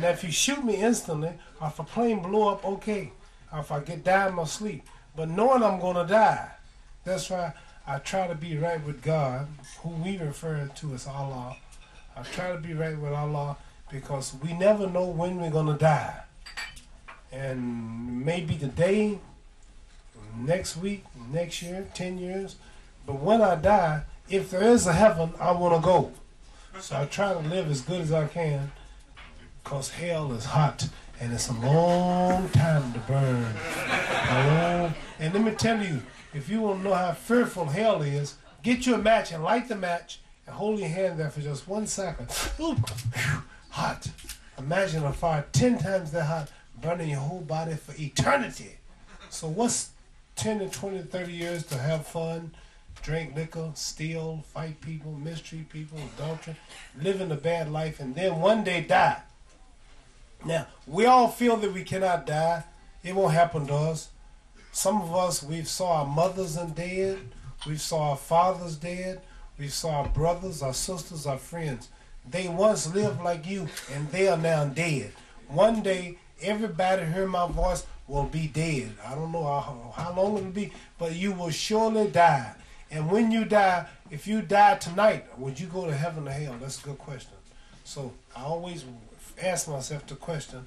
[0.00, 3.12] Now, if you shoot me instantly, or if a plane blow up, okay,
[3.52, 6.50] or if I get die in my sleep, but knowing I'm gonna die,
[7.04, 7.52] that's why
[7.86, 9.46] I try to be right with God,
[9.80, 11.56] who we refer to as Allah.
[12.16, 13.56] I try to be right with Allah
[13.90, 16.22] because we never know when we're gonna die,
[17.30, 19.18] and maybe today,
[20.38, 22.56] next week, next year, ten years,
[23.06, 26.12] but when I die, if there is a heaven, I want to go.
[26.80, 28.70] So I try to live as good as I can
[29.62, 30.88] because hell is hot
[31.20, 33.46] and it's a long time to burn.
[35.18, 36.02] And let me tell you,
[36.34, 39.68] if you want to know how fearful hell is, get you a match and light
[39.68, 42.28] the match and hold your hand there for just one second.
[42.60, 42.76] Ooh,
[43.70, 44.10] hot.
[44.58, 46.50] Imagine a fire 10 times that hot
[46.82, 48.78] burning your whole body for eternity.
[49.30, 49.90] So what's
[50.36, 52.52] 10 to 20, 30 years to have fun,
[53.04, 56.56] drink liquor, steal, fight people, mistreat people, adultery,
[57.00, 59.20] living a bad life, and then one day die.
[60.42, 62.64] Now, we all feel that we cannot die.
[63.02, 64.08] It won't happen to us.
[64.72, 67.18] Some of us, we've saw our mothers and dead.
[67.66, 69.20] We saw our fathers dead.
[69.58, 71.88] We saw our brothers, our sisters, our friends.
[72.28, 75.12] They once lived like you, and they are now dead.
[75.48, 78.92] One day, everybody hear my voice will be dead.
[79.06, 82.54] I don't know how, how long it'll be, but you will surely die.
[82.94, 86.54] And when you die, if you die tonight, would you go to heaven or hell?
[86.60, 87.32] That's a good question.
[87.82, 88.84] So I always
[89.42, 90.64] ask myself the question,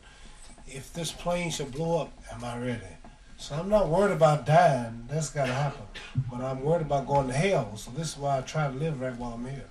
[0.67, 2.93] if this plane should blow up, am I ready?
[3.37, 5.05] So I'm not worried about dying.
[5.07, 5.85] That's got to happen.
[6.29, 7.77] But I'm worried about going to hell.
[7.77, 9.69] So this is why I try to live right while I'm here.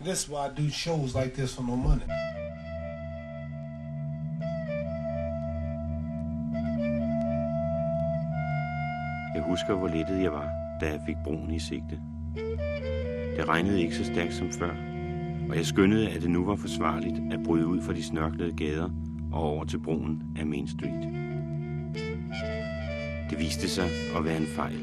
[0.00, 2.04] This is why I do shows like this for no money.
[9.34, 12.00] Jeg husker, hvor lettet jeg var, da jeg fik broen i sigte.
[13.36, 14.70] Det regnede ikke så stærkt som før,
[15.50, 18.90] og jeg skyndede, at det nu var forsvarligt at bryde ud fra de snørklede gader
[19.32, 21.08] og over til broen af Main Street.
[23.30, 24.78] Det viste sig at være en fejl.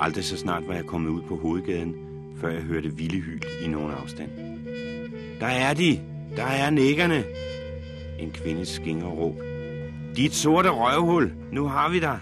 [0.00, 1.94] Aldrig så snart var jeg kommet ud på hovedgaden,
[2.36, 4.30] før jeg hørte vilde hyl i nogen afstand.
[5.40, 6.00] Der er de!
[6.36, 7.24] Der er nækkerne!
[8.18, 9.34] En kvindes skingerråb.
[10.16, 11.32] Dit sorte røvhul!
[11.52, 12.18] Nu har vi dig!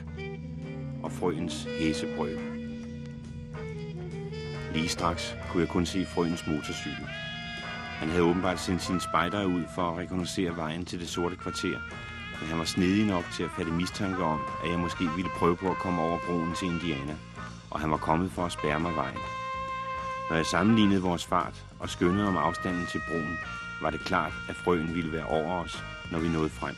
[1.02, 2.38] Og frøens hæsebrøl.
[4.72, 7.06] Lige straks kunne jeg kun se frøens motorcykel.
[7.98, 11.78] Han havde åbenbart sendt sine spejdere ud for at rekognosere vejen til det sorte kvarter,
[12.40, 15.56] men han var snedig nok til at fatte mistanke om, at jeg måske ville prøve
[15.56, 17.16] på at komme over broen til Indiana,
[17.70, 19.18] og han var kommet for at spærre mig vejen.
[20.30, 23.38] Når jeg sammenlignede vores fart og skyndede om afstanden til broen,
[23.82, 26.74] var det klart, at frøen ville være over os, når vi nåede frem.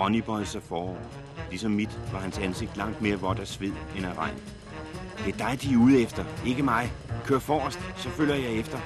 [0.00, 0.96] Ronny bøjede sig forover.
[1.50, 4.34] Ligesom mit var hans ansigt langt mere vådt af sved end af regn.
[5.24, 6.92] Det er dig, de er ude efter, ikke mig.
[7.24, 8.78] Kør forrest, så følger jeg efter.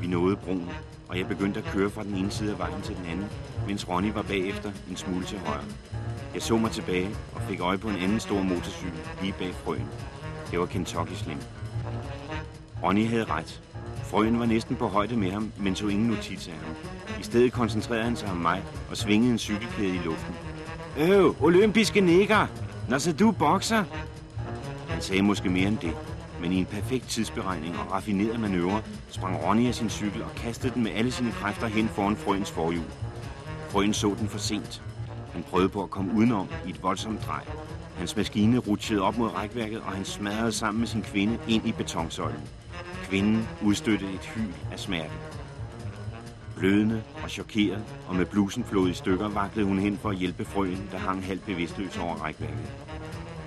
[0.00, 0.70] Vi nåede broen,
[1.08, 3.26] og jeg begyndte at køre fra den ene side af vejen til den anden,
[3.66, 5.64] mens Ronny var bagefter en smule til højre.
[6.34, 9.88] Jeg så mig tilbage og fik øje på en anden stor motorcykel lige bag frøen.
[10.50, 11.38] Det var Kentucky Slim.
[12.82, 13.62] Ronny havde ret.
[14.16, 16.74] Frøen var næsten på højde med ham, men tog ingen notits af ham.
[17.20, 20.34] I stedet koncentrerede han sig om mig og svingede en cykelkæde i luften.
[20.98, 22.46] Øv, olympiske nækker!
[22.88, 23.84] Når så du bokser?
[24.88, 25.92] Han sagde måske mere end det,
[26.40, 30.74] men i en perfekt tidsberegning og raffineret manøvre sprang Ronny af sin cykel og kastede
[30.74, 32.84] den med alle sine kræfter hen foran frøens forhjul.
[33.68, 34.82] Frøen så den for sent.
[35.32, 37.44] Han prøvede på at komme udenom i et voldsomt drej.
[37.98, 41.72] Hans maskine rutsjede op mod rækværket, og han smadrede sammen med sin kvinde ind i
[41.72, 42.42] betonsøjlen.
[43.08, 45.12] Kvinden udstødte et hyl af smerte.
[46.56, 50.44] Blødende og chokeret, og med blusen flået i stykker, vaklede hun hen for at hjælpe
[50.44, 52.72] frøen, der hang halvt bevidstløs over rækværket.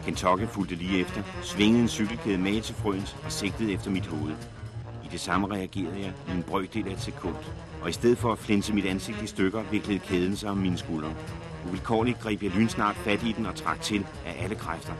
[0.06, 4.34] Kentucky fulgte lige efter, svingede en cykelkæde med til frøens og sigtede efter mit hoved.
[5.06, 7.36] I det samme reagerede jeg i en brøkdel af et sekund,
[7.82, 10.78] og i stedet for at flinse mit ansigt i stykker, viklede kæden sig om mine
[10.78, 11.14] skuldre.
[11.68, 14.94] Uvilkårligt greb jeg lynsnart fat i den og trak til af alle kræfter.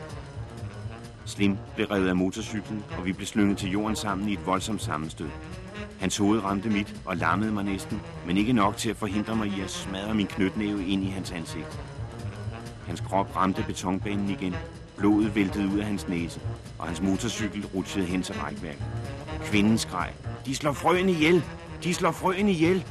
[1.24, 4.82] Slim blev revet af motorcyklen, og vi blev slynget til jorden sammen i et voldsomt
[4.82, 5.28] sammenstød.
[6.00, 9.48] Hans hoved ramte mit og lammede mig næsten, men ikke nok til at forhindre mig
[9.48, 11.80] i at smadre min knytnæve ind i hans ansigt.
[12.86, 14.54] Hans krop ramte betonbanen igen.
[14.96, 16.40] Blodet væltede ud af hans næse,
[16.78, 18.84] og hans motorcykel rutsjede hen til rækværket.
[19.44, 20.10] Kvinden skreg,
[20.46, 21.44] de slår frøen ihjel!
[21.84, 22.84] De slår frøen ihjel!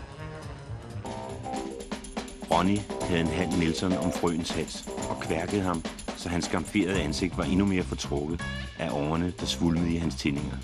[2.51, 5.83] Ronny havde en halv Nelson om frøens hals og kværkede ham,
[6.19, 8.41] så hans skamferede ansigt var endnu mere fortrukket
[8.79, 10.57] af årene, der svulmede i hans tændinger.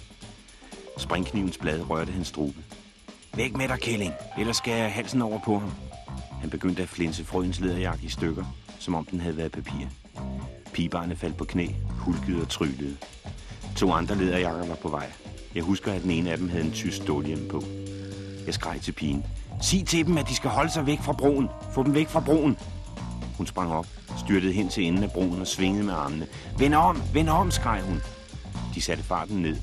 [0.98, 2.58] Springknivens blad rørte hans strube.
[3.36, 5.72] Væk med dig, Kælling, ellers skal jeg halsen over på ham.
[6.42, 8.46] Han begyndte at flinse frøens læderjakke i stykker,
[8.80, 9.86] som om den havde været papir.
[10.74, 12.98] Pigebarnet faldt på knæ, hulkede og tryllede.
[13.76, 15.12] To andre læderjakker var på vej.
[15.56, 17.64] Jeg husker, at den ene af dem havde en tysk stålhjem på.
[18.46, 19.26] Jeg skreg til pigen.
[19.62, 21.50] Sig til dem, at de skal holde sig væk fra broen.
[21.74, 22.58] Få dem væk fra broen.
[23.38, 23.88] Hun sprang op,
[24.18, 26.28] styrtede hen til enden af broen og svingede med armene.
[26.58, 28.02] Vend om, vend om, skreg hun.
[28.76, 29.56] De satte farten ned,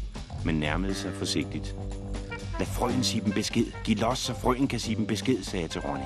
[0.44, 1.76] men nærmede sig forsigtigt.
[2.58, 3.66] Lad frøen sige dem besked.
[3.84, 6.04] Giv los, så frøen kan sige dem besked, sagde jeg til Ronny.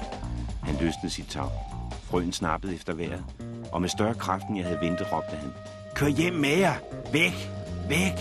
[0.62, 1.49] Han løsnede sit tag.
[2.11, 3.24] Frøen snappede efter vejret,
[3.72, 5.51] og med større kraft, end jeg havde ventet, råbte han.
[5.94, 6.74] Kør hjem med jer!
[7.12, 7.51] Væk!
[7.88, 8.18] Væk!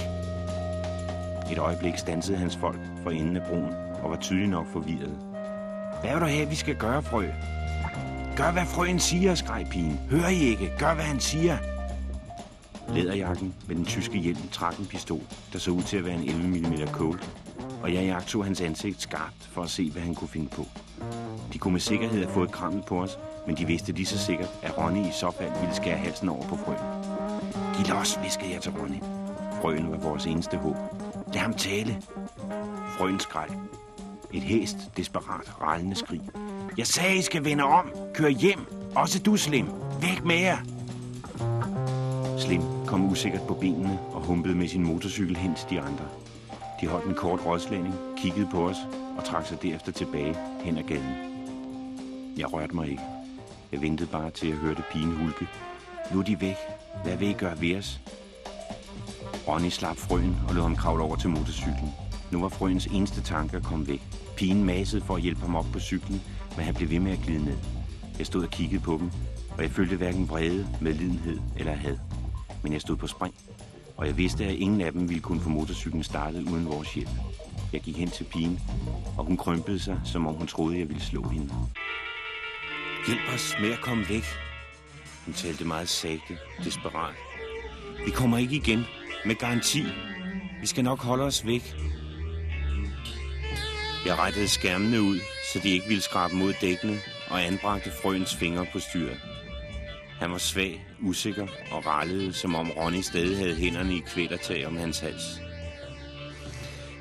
[1.51, 3.73] Et øjeblik stansede hans folk for enden af broen
[4.03, 5.17] og var tydeligt nok forvirret.
[6.01, 7.25] Hvad vil du have, vi skal gøre, frø?
[8.35, 9.99] Gør, hvad frøen siger, skreg pigen.
[10.09, 10.71] Hører I ikke?
[10.79, 11.57] Gør, hvad han siger.
[12.93, 15.21] Læderjakken med den tyske hjelm trak en pistol,
[15.53, 17.31] der så ud til at være en 11 mm Colt,
[17.83, 20.65] og jeg jagtog hans ansigt skarpt for at se, hvad han kunne finde på.
[21.53, 23.17] De kunne med sikkerhed have fået krammet på os,
[23.47, 26.47] men de vidste lige så sikkert, at Ronny i så fald ville skære halsen over
[26.47, 27.05] på frøen.
[27.75, 28.99] Giv los, viskede jeg til Ronny.
[29.61, 30.75] Frøen var vores eneste håb.
[31.33, 32.01] Lad ham tale.
[32.97, 33.47] Frøen skreg.
[34.33, 36.21] Et hæst, desperat, rallende skrig.
[36.77, 37.91] Jeg sagde, I skal vende om.
[38.13, 38.59] Kør hjem.
[38.95, 39.67] Også du, Slim.
[40.01, 40.57] Væk med jer.
[42.37, 46.05] Slim kom usikkert på benene og humpede med sin motorcykel hen til de andre.
[46.81, 48.77] De holdt en kort rådslagning, kiggede på os
[49.17, 51.15] og trak sig derefter tilbage hen ad gaden.
[52.37, 53.03] Jeg rørte mig ikke.
[53.71, 55.47] Jeg ventede bare til at hørte pigen hulke.
[56.13, 56.55] Nu er de væk.
[57.03, 57.99] Hvad vil I gøre ved os?
[59.47, 62.04] Ronny slap frøen og lod ham kravle over til motorcyklen.
[62.31, 64.01] Nu var frøens eneste tanke at komme væk.
[64.37, 66.21] Pigen masede for at hjælpe ham op på cyklen,
[66.55, 67.57] men han blev ved med at glide ned.
[68.17, 69.11] Jeg stod og kiggede på dem,
[69.57, 71.97] og jeg følte hverken vrede, medlidenhed eller had.
[72.63, 73.35] Men jeg stod på spring,
[73.97, 77.09] og jeg vidste, at ingen af dem ville kunne få motorcyklen startet uden vores hjælp.
[77.73, 78.59] Jeg gik hen til pigen,
[79.17, 81.49] og hun krympede sig, som om hun troede, jeg ville slå hende.
[83.07, 84.23] Hjælp os med at komme væk.
[85.25, 87.15] Hun talte meget sagte, desperat.
[88.05, 88.83] Vi kommer ikke igen,
[89.25, 89.83] med garanti.
[90.61, 91.75] Vi skal nok holde os væk.
[94.05, 95.19] Jeg rettede skærmene ud,
[95.53, 99.19] så de ikke ville skrabe mod dækkene, og anbragte frøens fingre på styret.
[100.19, 104.77] Han var svag, usikker og rallede, som om Ronny stadig havde hænderne i kvælertag om
[104.77, 105.41] hans hals.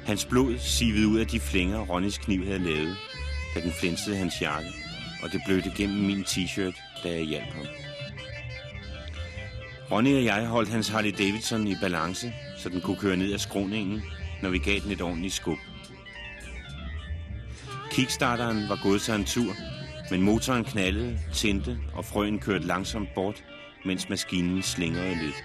[0.07, 2.97] Hans blod sivede ud af de flænger, Ronnys kniv havde lavet,
[3.55, 4.69] da den flinsede hans jakke,
[5.23, 7.67] og det blødte gennem min t-shirt, da jeg hjalp ham.
[9.91, 13.39] Ronny og jeg holdt hans Harley Davidson i balance, så den kunne køre ned ad
[13.39, 14.03] skråningen,
[14.43, 15.59] når vi gav den et ordentligt skub.
[17.95, 19.53] Kickstarteren var gået sig en tur,
[20.11, 23.45] men motoren knaldede, tændte, og frøen kørte langsomt bort,
[23.85, 25.45] mens maskinen slingrede lidt.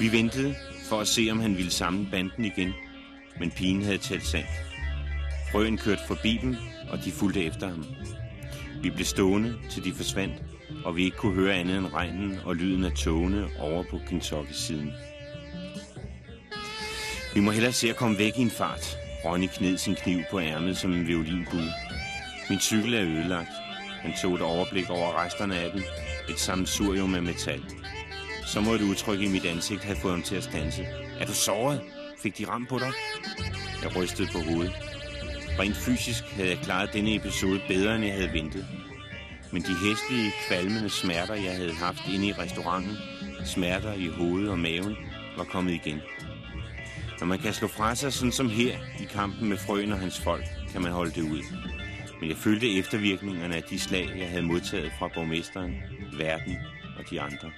[0.00, 0.54] Vi ventede
[0.88, 2.72] for at se, om han ville samle banden igen,
[3.40, 4.44] men pigen havde talt sand.
[5.52, 6.56] Frøen kørte forbi dem,
[6.90, 7.84] og de fulgte efter ham.
[8.82, 10.42] Vi blev stående, til de forsvandt,
[10.84, 14.92] og vi ikke kunne høre andet end regnen og lyden af togene over på Kentucky-siden.
[17.34, 19.03] Vi må hellere se at komme væk i en fart.
[19.24, 21.72] Ronny kned sin kniv på ærmet som en violinbue.
[22.50, 23.50] Min cykel er ødelagt.
[24.00, 25.82] Han tog et overblik over resterne af den.
[26.28, 27.62] Et sammensurium af metal.
[28.46, 30.86] Så må et udtryk i mit ansigt have fået ham til at stanse.
[31.20, 31.80] Er du såret?
[32.22, 32.92] Fik de ram på dig?
[33.82, 34.72] Jeg rystede på hovedet.
[35.58, 38.66] Rent fysisk havde jeg klaret denne episode bedre, end jeg havde ventet.
[39.52, 42.96] Men de hæslige, kvalmende smerter, jeg havde haft inde i restauranten,
[43.44, 44.96] smerter i hovedet og maven,
[45.36, 46.00] var kommet igen.
[47.20, 50.20] Når man kan slå fra sig sådan som her i kampen med frøen og hans
[50.20, 51.42] folk, kan man holde det ud.
[52.20, 55.74] Men jeg følte eftervirkningerne af de slag, jeg havde modtaget fra borgmesteren,
[56.18, 56.56] verden
[56.98, 57.50] og de andre.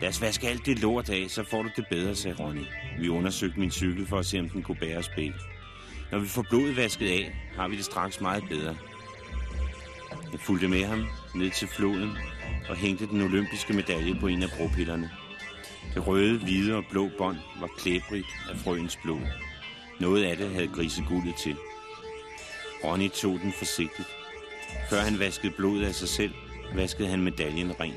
[0.00, 2.64] Lad os vaske alt det lort af, så får du det bedre, sagde Ronny.
[2.98, 5.34] Vi undersøgte min cykel for at se, om den kunne bære os begge.
[6.12, 8.76] Når vi får blodet vasket af, har vi det straks meget bedre.
[10.32, 12.10] Jeg fulgte med ham ned til floden
[12.68, 15.10] og hængte den olympiske medalje på en af bropillerne.
[15.94, 19.20] Det røde, hvide og blå bånd var klæbrigt af frøens blod.
[20.00, 21.56] Noget af det havde griseguldet til.
[22.84, 24.08] Ronny tog den forsigtigt.
[24.90, 26.34] Før han vaskede blodet af sig selv,
[26.74, 27.94] vaskede han medaljen ren.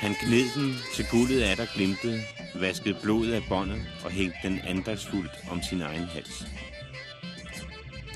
[0.00, 2.20] Han gned den til guldet af der glimtede,
[2.54, 6.46] vaskede blodet af båndet og hængte den andagsfuldt om sin egen hals.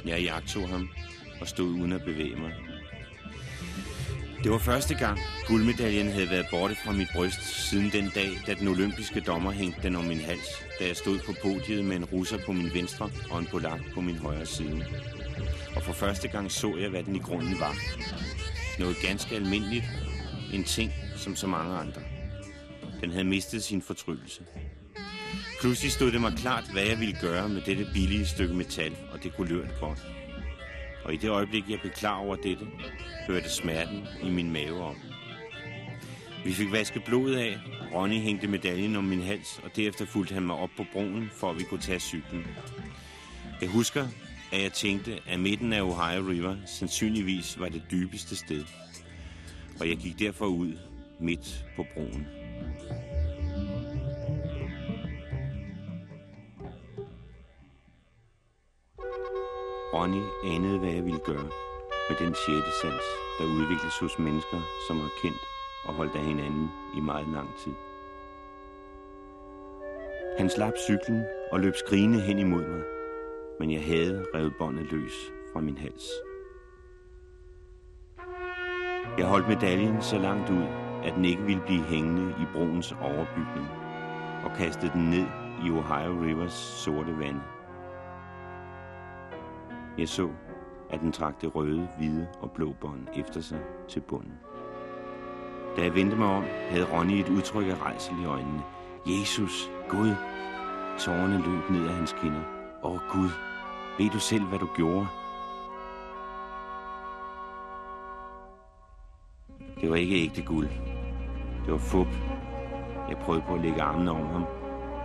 [0.07, 0.89] Jeg jagtog ham
[1.41, 2.68] og stod uden at bevæge mig.
[4.43, 8.55] Det var første gang, guldmedaljen havde været borte fra mit bryst siden den dag, da
[8.55, 12.05] den olympiske dommer hængte den om min hals, da jeg stod på podiet med en
[12.05, 14.85] russer på min venstre og en polak på min højre side.
[15.77, 17.77] Og for første gang så jeg, hvad den i grunden var.
[18.79, 19.85] Noget ganske almindeligt.
[20.53, 22.03] En ting som så mange andre.
[23.01, 24.43] Den havde mistet sin fortryllelse.
[25.61, 29.23] Pludselig stod det mig klart, hvad jeg ville gøre med dette billige stykke metal og
[29.23, 29.99] det kulørt godt.
[31.09, 32.67] Og i det øjeblik, jeg blev klar over dette,
[33.27, 34.97] hørte smerten i min mave om.
[36.45, 37.59] Vi fik vasket blodet af,
[37.95, 41.51] Ronny hængte medaljen om min hals, og derefter fulgte han mig op på broen, for
[41.51, 42.47] at vi kunne tage cyklen.
[43.61, 44.07] Jeg husker,
[44.53, 48.65] at jeg tænkte, at midten af Ohio River sandsynligvis var det dybeste sted.
[49.81, 50.73] Og jeg gik derfor ud
[51.19, 52.27] midt på broen.
[59.99, 61.49] Ronny anede, hvad jeg ville gøre
[62.09, 63.07] med den sjette sans,
[63.39, 65.43] der udvikles hos mennesker, som har kendt
[65.85, 67.73] og holdt af hinanden i meget lang tid.
[70.39, 71.23] Han slap cyklen
[71.53, 72.83] og løb skrigende hen imod mig,
[73.61, 76.09] men jeg havde revet båndet løs fra min hals.
[79.19, 80.67] Jeg holdt medaljen så langt ud,
[81.05, 83.69] at den ikke ville blive hængende i broens overbygning,
[84.45, 85.27] og kastede den ned
[85.65, 86.53] i Ohio Rivers
[86.85, 87.58] sorte vand.
[89.99, 90.29] Jeg så,
[90.91, 94.33] at den trak det røde, hvide og blå bånd efter sig til bunden.
[95.77, 98.63] Da jeg vendte mig om, havde Ronny et udtryk af rejsel i øjnene.
[99.07, 100.15] Jesus, Gud!
[100.99, 102.41] Tårerne løb ned af hans kinder.
[102.85, 103.29] Åh Gud,
[103.99, 105.07] ved du selv, hvad du gjorde?
[109.81, 110.69] Det var ikke ægte guld.
[111.65, 112.09] Det var fup.
[113.09, 114.45] Jeg prøvede på at lægge armene om ham.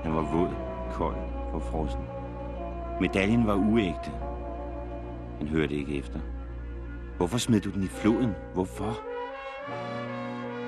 [0.03, 0.55] Han var våd,
[0.93, 1.17] kold
[1.53, 2.01] og frossen.
[3.01, 4.11] Medaljen var uægte.
[5.37, 6.19] Han hørte ikke efter.
[7.17, 8.31] Hvorfor smed du den i floden?
[8.53, 8.99] Hvorfor?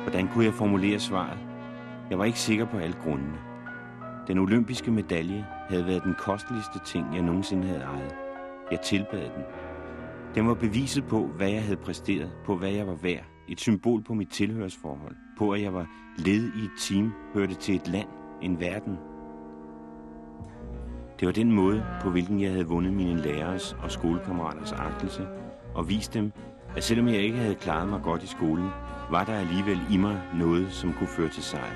[0.04, 1.38] Hvordan kunne jeg formulere svaret?
[2.10, 3.38] Jeg var ikke sikker på alle grundene.
[4.28, 8.16] Den olympiske medalje havde været den kosteligste ting, jeg nogensinde havde ejet.
[8.72, 9.44] Jeg tilbad den.
[10.36, 13.24] Den var beviset på, hvad jeg havde præsteret, på hvad jeg var værd.
[13.48, 15.88] Et symbol på mit tilhørsforhold, på at jeg var
[16.18, 18.08] led i et team, hørte til et land,
[18.42, 18.98] en verden.
[21.20, 25.28] Det var den måde, på hvilken jeg havde vundet mine lærers og skolekammeraters agtelse,
[25.76, 26.32] og vist dem,
[26.76, 28.70] at selvom jeg ikke havde klaret mig godt i skolen,
[29.12, 31.72] var der alligevel i mig noget, som kunne føre til sejr.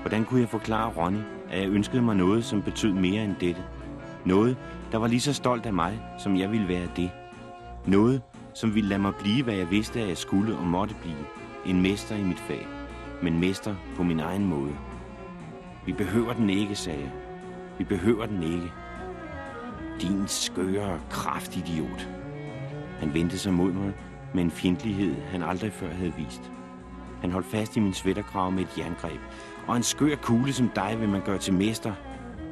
[0.00, 1.18] Hvordan kunne jeg forklare Ronny,
[1.50, 3.62] at jeg ønskede mig noget, som betød mere end dette?
[4.24, 4.56] Noget,
[4.92, 7.10] der var lige så stolt af mig, som jeg ville være det.
[7.86, 8.22] Noget,
[8.54, 11.24] som ville lade mig blive, hvad jeg vidste, at jeg skulle og måtte blive.
[11.66, 12.66] En mester i mit fag,
[13.22, 14.76] men mester på min egen måde.
[15.86, 17.10] Vi behøver den ikke, sagde jeg.
[17.78, 18.72] Vi behøver den ikke.
[20.00, 22.08] Din skøre kraftidiot.
[22.98, 23.92] Han vendte sig mod mig
[24.34, 26.52] med en fjendtlighed, han aldrig før havde vist.
[27.20, 29.20] Han holdt fast i min svætterkrav med et jerngreb.
[29.66, 31.92] Og en skør kugle som dig vil man gøre til mester.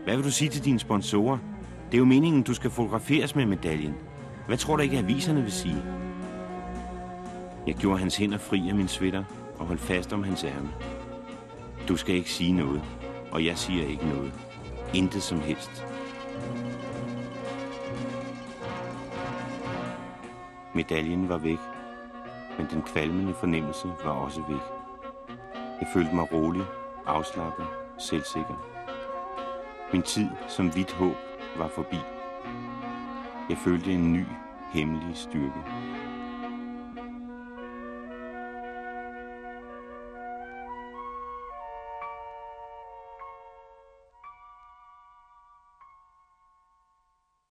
[0.05, 1.39] Hvad vil du sige til dine sponsorer?
[1.87, 3.95] Det er jo meningen, du skal fotograferes med medaljen.
[4.47, 5.83] Hvad tror du ikke, aviserne vil sige?
[7.66, 9.25] Jeg gjorde hans hænder fri af min sweater
[9.59, 10.68] og holdt fast om hans ærme.
[11.89, 12.83] Du skal ikke sige noget,
[13.31, 14.52] og jeg siger ikke noget.
[14.95, 15.86] Intet som helst.
[20.74, 21.59] Medaljen var væk,
[22.59, 24.61] men den kvalmende fornemmelse var også væk.
[25.80, 26.62] Jeg følte mig rolig,
[27.07, 27.66] afslappet,
[27.99, 28.68] selvsikker.
[29.93, 31.16] Min tid som hvidt håb
[31.57, 31.99] var forbi.
[33.49, 34.24] Jeg følte en ny,
[34.72, 35.82] hemmelig styrke.